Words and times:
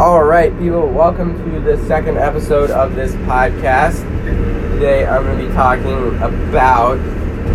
All 0.00 0.24
right, 0.24 0.50
people, 0.58 0.88
welcome 0.88 1.36
to 1.52 1.60
the 1.60 1.76
second 1.86 2.16
episode 2.16 2.70
of 2.70 2.94
this 2.94 3.12
podcast. 3.16 4.00
Today 4.72 5.04
I'm 5.04 5.24
going 5.24 5.38
to 5.38 5.46
be 5.46 5.52
talking 5.52 6.16
about 6.22 6.96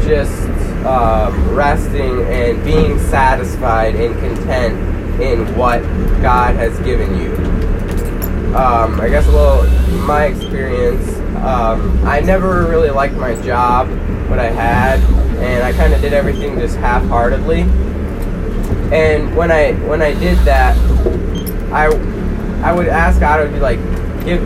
just 0.03 0.47
um, 0.85 1.55
resting 1.55 2.21
and 2.25 2.63
being 2.63 2.99
satisfied 2.99 3.95
and 3.95 4.13
content 4.19 5.19
in 5.19 5.57
what 5.57 5.81
God 6.21 6.55
has 6.55 6.77
given 6.81 7.19
you. 7.19 7.33
Um, 8.55 9.01
I 9.01 9.07
guess 9.09 9.25
a 9.25 9.31
little 9.31 9.63
my 10.05 10.25
experience. 10.25 11.17
Um, 11.37 11.99
I 12.05 12.19
never 12.19 12.67
really 12.67 12.91
liked 12.91 13.15
my 13.15 13.33
job, 13.41 13.89
what 14.29 14.37
I 14.37 14.51
had, 14.51 14.99
and 15.39 15.63
I 15.63 15.73
kind 15.73 15.95
of 15.95 15.99
did 15.99 16.13
everything 16.13 16.59
just 16.59 16.77
half-heartedly. 16.77 17.61
And 18.91 19.35
when 19.35 19.49
I 19.51 19.73
when 19.87 20.03
I 20.03 20.13
did 20.13 20.37
that, 20.45 20.77
I 21.73 21.89
I 22.65 22.73
would 22.73 22.87
ask 22.87 23.19
God. 23.19 23.39
I 23.39 23.43
would 23.43 23.53
be 23.53 23.59
like, 23.59 23.77
give 24.25 24.41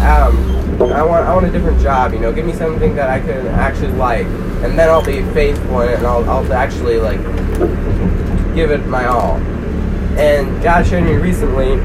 um, 0.00 0.82
I 0.82 1.02
want 1.02 1.26
I 1.26 1.34
want 1.34 1.46
a 1.46 1.50
different 1.50 1.80
job. 1.80 2.12
You 2.12 2.18
know, 2.18 2.30
give 2.30 2.44
me 2.44 2.52
something 2.52 2.94
that 2.96 3.08
I 3.08 3.18
can 3.18 3.46
actually 3.46 3.92
like, 3.92 4.26
and 4.62 4.78
then 4.78 4.90
I'll 4.90 5.02
be 5.02 5.22
faithful 5.32 5.80
in 5.80 5.88
it, 5.88 5.94
and 5.94 6.06
I'll 6.06 6.28
I'll 6.28 6.52
actually 6.52 6.98
like 6.98 7.18
give 8.54 8.70
it 8.70 8.86
my 8.86 9.06
all. 9.06 9.38
And 10.18 10.62
God 10.62 10.86
showed 10.86 11.04
me 11.04 11.14
recently 11.14 11.76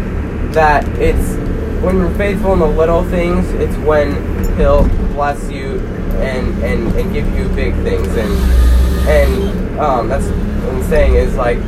that 0.51 0.85
it's 0.99 1.35
when 1.81 1.99
you're 1.99 2.13
faithful 2.15 2.51
in 2.51 2.59
the 2.59 2.67
little 2.67 3.05
things, 3.05 3.49
it's 3.53 3.77
when 3.77 4.11
He'll 4.57 4.89
bless 5.13 5.49
you 5.49 5.79
and 6.19 6.61
and 6.65 6.93
and 6.97 7.13
give 7.13 7.33
you 7.33 7.47
big 7.55 7.73
things. 7.75 8.09
And 8.09 9.07
and 9.07 9.79
um, 9.79 10.09
that's 10.09 10.25
what 10.25 10.75
I'm 10.75 10.83
saying 10.83 11.15
is 11.15 11.33
like 11.37 11.59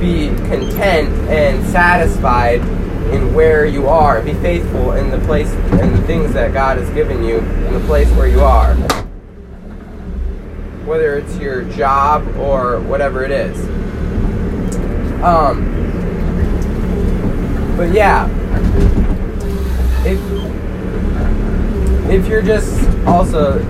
be 0.00 0.30
content 0.48 1.10
and 1.30 1.64
satisfied 1.68 2.60
in 3.10 3.34
where 3.34 3.66
you 3.66 3.88
are. 3.88 4.20
Be 4.22 4.34
faithful 4.34 4.92
in 4.92 5.10
the 5.10 5.18
place 5.20 5.50
and 5.52 5.94
the 5.94 6.02
things 6.02 6.32
that 6.34 6.52
God 6.52 6.78
has 6.78 6.88
given 6.90 7.22
you 7.24 7.38
in 7.38 7.74
the 7.74 7.80
place 7.86 8.08
where 8.12 8.26
you 8.26 8.40
are. 8.40 8.74
Whether 10.84 11.18
it's 11.18 11.36
your 11.38 11.62
job 11.62 12.26
or 12.36 12.80
whatever 12.80 13.24
it 13.24 13.30
is. 13.30 13.58
Um, 15.22 15.72
but 17.76 17.92
yeah, 17.92 18.28
if 20.04 20.20
if 22.10 22.26
you're 22.26 22.42
just 22.42 22.88
also 23.06 23.60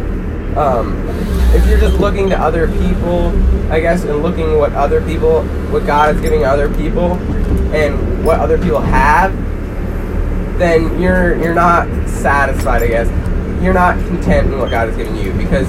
um, 0.57 1.07
if 1.55 1.67
you're 1.67 1.79
just 1.79 1.99
looking 1.99 2.29
to 2.31 2.39
other 2.39 2.67
people, 2.67 3.29
I 3.73 3.81
guess, 3.81 4.05
and 4.05 4.23
looking 4.23 4.59
what 4.59 4.73
other 4.73 5.05
people, 5.05 5.45
what 5.71 5.87
God 5.87 6.15
is 6.15 6.21
giving 6.21 6.45
other 6.45 6.73
people, 6.75 7.15
and 7.75 8.25
what 8.25 8.41
other 8.41 8.59
people 8.59 8.81
have, 8.81 9.33
then 10.59 11.01
you're 11.01 11.37
you're 11.37 11.55
not 11.55 11.89
satisfied. 12.09 12.83
I 12.83 12.89
guess 12.89 13.63
you're 13.63 13.75
not 13.75 13.97
content 14.07 14.53
in 14.53 14.59
what 14.59 14.71
God 14.71 14.89
is 14.89 14.97
giving 14.97 15.17
you 15.17 15.33
because 15.33 15.69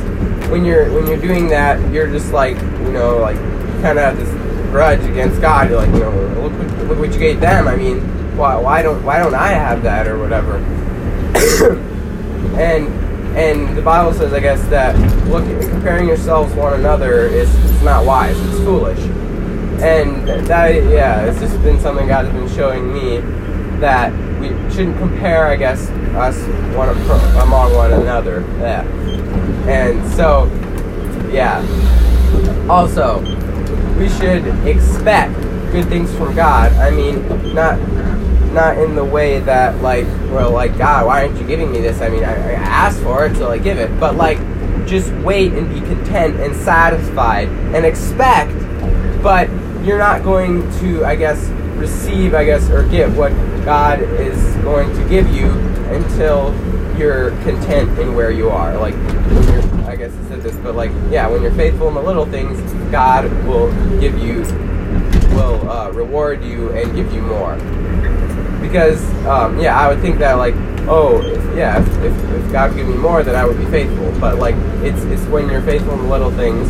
when 0.49 0.65
you're 0.65 0.91
when 0.91 1.07
you're 1.07 1.21
doing 1.21 1.47
that, 1.49 1.79
you're 1.93 2.07
just 2.07 2.33
like 2.33 2.57
you 2.57 2.91
know 2.91 3.17
like 3.17 3.37
kind 3.81 3.97
of 3.97 4.03
have 4.03 4.17
this 4.17 4.29
grudge 4.71 5.03
against 5.05 5.41
God. 5.41 5.69
You're 5.69 5.79
like 5.79 5.93
you 5.93 5.99
know 5.99 6.11
look 6.41 6.53
what, 6.53 6.87
look 6.87 6.99
what 6.99 7.13
you 7.13 7.19
gave 7.19 7.39
them. 7.39 7.67
I 7.67 7.75
mean, 7.75 7.99
why 8.37 8.57
why 8.57 8.81
don't 8.81 9.03
why 9.03 9.19
don't 9.19 9.35
I 9.35 9.49
have 9.49 9.83
that 9.83 10.07
or 10.07 10.19
whatever? 10.19 10.57
and 12.59 13.02
and 13.35 13.75
the 13.75 13.81
Bible 13.81 14.13
says, 14.13 14.31
I 14.33 14.39
guess, 14.39 14.61
that 14.67 14.95
look, 15.27 15.43
comparing 15.69 16.07
yourselves 16.07 16.53
one 16.53 16.73
another 16.73 17.25
is 17.25 17.53
it's 17.65 17.83
not 17.83 18.05
wise. 18.05 18.39
It's 18.39 18.59
foolish. 18.59 18.99
And 19.81 20.27
that, 20.47 20.73
yeah, 20.91 21.25
it's 21.25 21.39
just 21.39 21.61
been 21.63 21.79
something 21.79 22.07
God 22.07 22.25
has 22.25 22.33
been 22.33 22.55
showing 22.55 22.93
me 22.93 23.17
that 23.79 24.13
we 24.39 24.49
shouldn't 24.71 24.97
compare, 24.97 25.47
I 25.47 25.55
guess, 25.55 25.89
us 26.15 26.37
one 26.75 26.89
among 27.41 27.75
one 27.75 27.91
another. 27.91 28.41
Yeah. 28.59 28.83
And 29.67 30.07
so, 30.13 30.45
yeah. 31.31 31.59
Also, 32.69 33.19
we 33.97 34.09
should 34.09 34.45
expect 34.67 35.33
good 35.71 35.87
things 35.87 36.13
from 36.15 36.35
God. 36.35 36.71
I 36.73 36.91
mean, 36.91 37.53
not 37.53 37.79
not 38.53 38.77
in 38.77 38.95
the 38.95 39.03
way 39.03 39.39
that 39.39 39.81
like 39.81 40.05
well 40.31 40.51
like 40.51 40.77
god 40.77 41.05
why 41.05 41.23
aren't 41.25 41.39
you 41.39 41.47
giving 41.47 41.71
me 41.71 41.81
this? 41.81 42.01
I 42.01 42.09
mean 42.09 42.23
i, 42.23 42.31
I 42.31 42.53
asked 42.53 43.01
for 43.01 43.25
it 43.25 43.35
so 43.35 43.49
i 43.51 43.57
give 43.57 43.77
it 43.77 43.99
but 43.99 44.15
like 44.15 44.37
just 44.85 45.11
wait 45.23 45.53
and 45.53 45.69
be 45.73 45.79
content 45.81 46.39
and 46.39 46.55
satisfied 46.55 47.47
and 47.47 47.85
expect 47.85 48.51
but 49.23 49.49
you're 49.83 49.97
not 49.97 50.23
going 50.23 50.69
to 50.79 51.05
i 51.05 51.15
guess 51.15 51.49
receive 51.77 52.33
i 52.33 52.43
guess 52.43 52.69
or 52.69 52.87
get 52.89 53.09
what 53.11 53.31
god 53.65 54.01
is 54.01 54.55
going 54.57 54.93
to 54.95 55.09
give 55.09 55.27
you 55.33 55.45
until 55.93 56.53
you're 56.97 57.31
content 57.41 57.97
in 57.99 58.15
where 58.15 58.29
you 58.29 58.49
are. 58.49 58.77
Like 58.77 58.93
i 59.85 59.95
guess 59.95 60.11
i 60.11 60.29
said 60.29 60.41
this 60.41 60.55
but 60.57 60.75
like 60.75 60.91
yeah 61.09 61.27
when 61.27 61.41
you're 61.41 61.53
faithful 61.53 61.87
in 61.87 61.93
the 61.93 62.01
little 62.01 62.25
things 62.25 62.59
god 62.91 63.25
will 63.45 63.71
give 63.99 64.17
you 64.17 64.41
will 65.35 65.69
uh, 65.69 65.91
reward 65.91 66.43
you 66.43 66.71
and 66.71 66.95
give 66.95 67.11
you 67.13 67.21
more 67.21 67.55
because 68.73 69.05
um, 69.27 69.59
yeah, 69.59 69.79
I 69.79 69.87
would 69.87 70.01
think 70.01 70.17
that 70.17 70.33
like, 70.33 70.55
oh, 70.87 71.21
if, 71.21 71.55
yeah, 71.55 71.79
if, 71.79 71.87
if, 72.03 72.43
if 72.43 72.51
God 72.51 72.75
give 72.75 72.87
me 72.87 72.95
more, 72.95 73.21
then 73.21 73.35
I 73.35 73.45
would 73.45 73.59
be 73.59 73.65
faithful. 73.67 74.11
But 74.19 74.39
like, 74.39 74.55
it's 74.81 75.03
it's 75.03 75.21
when 75.27 75.47
you're 75.47 75.61
faithful 75.61 75.93
in 75.93 75.99
the 75.99 76.07
little 76.09 76.31
things, 76.31 76.67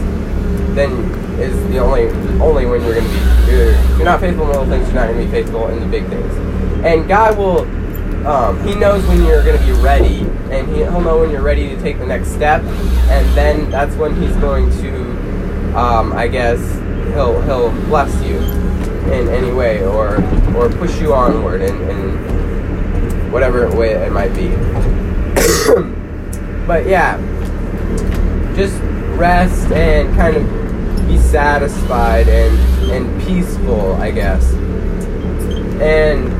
then 0.76 0.92
is 1.40 1.56
the 1.70 1.78
only 1.78 2.08
only 2.42 2.66
when 2.66 2.82
you're 2.82 2.96
gonna 2.96 3.08
be. 3.08 3.52
You're, 3.52 3.72
you're 3.96 4.04
not 4.04 4.20
faithful 4.20 4.44
in 4.44 4.50
little 4.50 4.66
things. 4.66 4.86
You're 4.88 4.96
not 4.96 5.08
gonna 5.08 5.24
be 5.24 5.32
faithful 5.32 5.70
in 5.70 5.80
the 5.80 5.86
big 5.86 6.06
things. 6.08 6.34
And 6.86 7.08
God 7.08 7.38
will. 7.38 7.62
Um, 8.28 8.62
he 8.66 8.74
knows 8.76 9.06
when 9.08 9.22
you're 9.26 9.44
going 9.44 9.60
to 9.60 9.66
be 9.66 9.74
ready, 9.82 10.22
and 10.50 10.66
he, 10.74 10.84
will 10.84 11.02
know 11.02 11.20
when 11.20 11.30
you're 11.30 11.42
ready 11.42 11.68
to 11.68 11.82
take 11.82 12.00
the 12.00 12.06
next 12.06 12.30
step, 12.30 12.62
and 12.62 13.38
then 13.38 13.70
that's 13.70 13.98
when 13.98 14.16
he's 14.16 14.34
going 14.38 14.70
to, 14.80 15.78
um, 15.78 16.14
I 16.14 16.30
guess, 16.30 16.62
he'll 17.14 17.42
he'll 17.42 17.72
bless 17.88 18.16
you 18.24 18.63
in 19.14 19.30
any 19.30 19.52
way 19.52 19.86
or 19.86 20.18
or 20.56 20.70
push 20.70 21.00
you 21.00 21.14
onward 21.14 21.62
in, 21.62 21.90
in 21.90 23.32
whatever 23.32 23.70
way 23.76 23.92
it 23.92 24.12
might 24.12 24.34
be. 24.34 24.50
but 26.68 26.86
yeah, 26.86 27.18
just 28.56 28.80
rest 29.18 29.72
and 29.72 30.14
kind 30.16 30.38
of 30.38 31.08
be 31.08 31.18
satisfied 31.18 32.28
and 32.28 32.92
and 32.92 33.22
peaceful, 33.24 33.94
I 33.94 34.12
guess. 34.12 34.54
And 35.82 36.32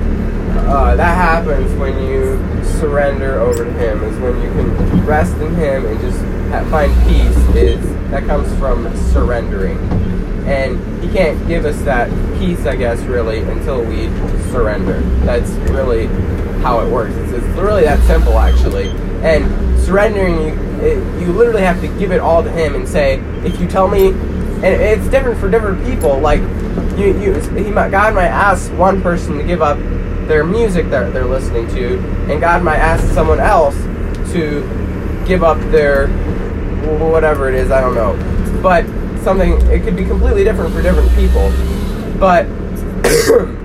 uh, 0.68 0.96
that 0.96 1.16
happens 1.16 1.72
when 1.80 1.98
you 2.04 2.40
surrender 2.64 3.40
over 3.40 3.66
to 3.66 3.72
Him. 3.74 4.04
Is 4.04 4.18
when 4.20 4.42
you 4.42 4.50
can 4.52 5.06
rest 5.06 5.36
in 5.38 5.54
Him 5.56 5.86
and 5.86 6.00
just 6.00 6.20
find 6.70 6.94
peace. 7.08 7.38
Is 7.56 7.93
that 8.14 8.28
comes 8.28 8.48
from 8.60 8.96
surrendering 9.12 9.80
and 10.46 11.04
he 11.04 11.10
can't 11.12 11.48
give 11.48 11.66
us 11.66 11.82
that 11.82 12.10
peace, 12.38 12.66
I 12.68 12.76
guess, 12.76 13.00
really, 13.02 13.40
until 13.40 13.84
we 13.84 14.08
surrender. 14.52 15.00
That's 15.26 15.50
really 15.72 16.06
how 16.62 16.82
it 16.82 16.92
works. 16.92 17.16
It's, 17.16 17.34
it's 17.34 17.58
really 17.58 17.86
that 17.86 18.00
simple, 18.06 18.38
actually. 18.38 18.90
And 19.24 19.80
surrendering, 19.80 20.36
you, 20.36 20.54
it, 20.86 21.22
you 21.22 21.34
literally 21.34 21.64
have 21.64 21.82
to 21.82 21.88
give 21.98 22.12
it 22.12 22.20
all 22.20 22.44
to 22.44 22.52
him 22.52 22.76
and 22.76 22.88
say, 22.88 23.16
if 23.44 23.60
you 23.60 23.68
tell 23.68 23.88
me, 23.88 24.10
and 24.10 24.66
it's 24.66 25.08
different 25.08 25.40
for 25.40 25.50
different 25.50 25.84
people. 25.86 26.20
Like, 26.20 26.42
you, 27.00 27.18
you, 27.20 27.34
he 27.56 27.72
might, 27.72 27.90
God 27.90 28.14
might 28.14 28.28
ask 28.28 28.72
one 28.74 29.02
person 29.02 29.38
to 29.40 29.44
give 29.44 29.62
up 29.64 29.80
their 30.28 30.44
music 30.44 30.90
that 30.92 31.14
they're 31.14 31.26
listening 31.26 31.68
to, 31.70 31.98
and 32.30 32.40
God 32.40 32.62
might 32.62 32.78
ask 32.78 33.04
someone 33.14 33.40
else 33.40 33.76
to 34.34 34.62
give 35.26 35.44
up 35.44 35.58
their 35.72 36.08
whatever 37.12 37.50
it 37.50 37.56
is. 37.56 37.72
I 37.72 37.82
don't 37.82 37.96
know, 37.96 38.16
but 38.62 38.86
something 39.24 39.54
it 39.70 39.84
could 39.84 39.96
be 39.96 40.06
completely 40.06 40.44
different 40.44 40.74
for 40.74 40.82
different 40.82 41.14
people. 41.16 41.52
But 42.20 42.46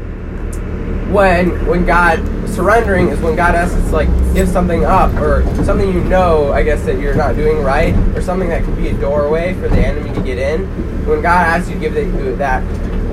when 1.09 1.65
when 1.67 1.87
god 1.87 2.19
surrendering 2.49 3.09
is 3.09 3.19
when 3.21 3.35
god 3.35 3.55
asks 3.55 3.75
us 3.77 3.93
like 3.93 4.09
give 4.35 4.47
something 4.47 4.85
up 4.85 5.11
or 5.15 5.43
something 5.65 5.91
you 5.91 6.05
know 6.05 6.53
i 6.53 6.63
guess 6.63 6.85
that 6.85 6.99
you're 6.99 7.15
not 7.15 7.35
doing 7.35 7.63
right 7.63 7.95
or 8.15 8.21
something 8.21 8.51
that 8.51 8.63
could 8.63 8.77
be 8.77 8.89
a 8.89 9.01
doorway 9.01 9.55
for 9.55 9.69
the 9.69 9.79
enemy 9.79 10.13
to 10.15 10.21
get 10.23 10.39
in. 10.39 10.67
When 11.07 11.23
god 11.23 11.47
asks 11.47 11.71
you 11.71 11.75
to 11.77 11.81
give 11.81 12.39
that 12.39 12.63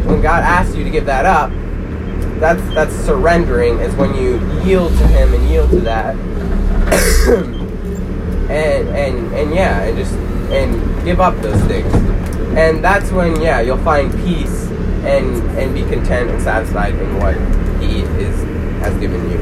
when 0.06 0.21
god 0.21 0.44
asks 0.44 0.75
you 0.75 0.83
to 0.83 0.89
give 0.89 1.06
that 1.06 1.25
up 1.25 1.51
that's 2.39 2.62
that's 2.74 2.94
surrendering 2.94 3.79
is 3.79 3.95
when 3.95 4.13
you 4.15 4.39
yield 4.63 4.91
to 4.97 5.07
him 5.07 5.33
and 5.33 5.50
yield 5.50 5.69
to 5.69 5.79
that 5.81 6.15
and 8.55 8.87
and 8.89 9.33
and 9.33 9.53
yeah 9.53 9.83
and 9.83 9.97
just 9.97 10.13
and 10.51 11.03
give 11.03 11.19
up 11.19 11.35
those 11.41 11.61
things. 11.63 11.93
And 12.57 12.83
that's 12.83 13.11
when 13.11 13.41
yeah 13.41 13.59
you'll 13.61 13.77
find 13.83 14.11
peace 14.23 14.67
and 15.03 15.41
and 15.57 15.73
be 15.73 15.81
content 15.83 16.29
and 16.29 16.41
satisfied 16.41 16.95
in 16.95 17.19
what 17.19 17.35
he 17.81 18.01
is 18.01 18.35
has 18.81 18.97
given 18.99 19.29
you. 19.29 19.37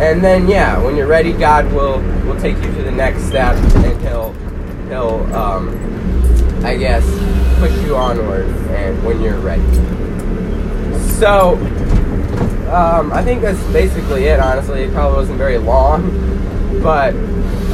And 0.00 0.22
then 0.24 0.48
yeah 0.48 0.82
when 0.82 0.96
you're 0.96 1.06
ready 1.06 1.32
god 1.32 1.70
will 1.72 2.00
will 2.24 2.40
take 2.40 2.56
you 2.56 2.72
to 2.74 2.82
the 2.82 2.92
next 2.92 3.24
step 3.24 3.56
and 3.56 4.00
he'll 4.02 4.32
he'll 4.88 5.34
um 5.34 5.68
i 6.64 6.76
guess 6.76 7.04
push 7.58 7.76
you 7.84 7.96
onward 7.96 8.46
and 8.70 9.04
when 9.04 9.20
you're 9.20 9.40
ready. 9.40 9.62
So 11.18 11.56
um, 12.70 13.12
I 13.12 13.22
think 13.24 13.42
that's 13.42 13.62
basically 13.72 14.24
it. 14.26 14.40
Honestly, 14.40 14.82
it 14.82 14.92
probably 14.92 15.16
wasn't 15.16 15.38
very 15.38 15.58
long, 15.58 16.02
but 16.82 17.14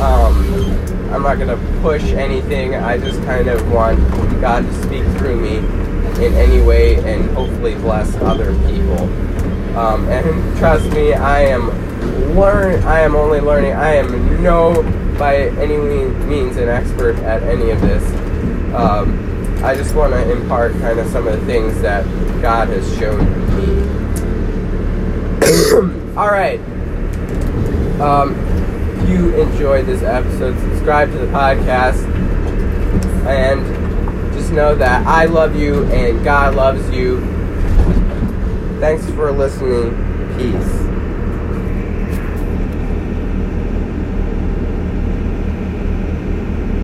um, 0.01 0.75
I'm 1.13 1.23
not 1.23 1.39
gonna 1.39 1.59
push 1.83 2.03
anything. 2.13 2.75
I 2.75 2.99
just 2.99 3.23
kind 3.23 3.49
of 3.49 3.71
want 3.71 3.99
God 4.41 4.65
to 4.65 4.83
speak 4.83 5.05
through 5.19 5.41
me 5.41 5.59
in 6.25 6.35
any 6.35 6.61
way 6.61 6.97
and 6.97 7.31
hopefully 7.31 7.75
bless 7.75 8.15
other 8.17 8.55
people. 8.67 9.01
Um, 9.77 10.09
and 10.09 10.57
trust 10.59 10.89
me, 10.91 11.15
I 11.15 11.43
am 11.43 11.71
learn. 12.37 12.83
I 12.85 13.01
am 13.01 13.15
only 13.17 13.41
learning. 13.41 13.73
I 13.73 13.95
am 13.95 14.43
no 14.43 14.83
by 15.19 15.37
any 15.37 15.77
means 15.77 16.57
an 16.57 16.69
expert 16.69 17.17
at 17.19 17.43
any 17.45 17.71
of 17.71 17.81
this. 17.81 18.05
Um, 18.75 19.21
I 19.65 19.75
just 19.75 19.95
want 19.95 20.13
to 20.13 20.31
impart 20.31 20.73
kind 20.73 20.99
of 20.99 21.07
some 21.09 21.27
of 21.27 21.39
the 21.41 21.47
things 21.47 21.81
that 21.81 22.05
God 22.43 22.69
has 22.69 22.99
shown 22.99 23.25
me. 23.57 23.95
All 26.17 26.31
right. 26.31 26.61
Um, 28.01 28.35
you 29.25 29.41
enjoyed 29.41 29.87
this 29.87 30.03
episode, 30.03 30.59
subscribe 30.59 31.11
to 31.11 31.19
the 31.19 31.27
podcast, 31.27 32.05
and 33.27 34.35
just 34.35 34.53
know 34.53 34.75
that 34.75 35.07
I 35.07 35.25
love 35.25 35.57
you 35.57 35.85
and 35.87 36.23
God 36.23 36.55
loves 36.55 36.91
you. 36.91 37.21
Thanks 38.81 39.09
for 39.11 39.33
listening. 39.33 39.93
Peace. 40.37 41.04